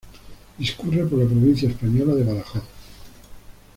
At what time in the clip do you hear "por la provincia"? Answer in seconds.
1.05-1.69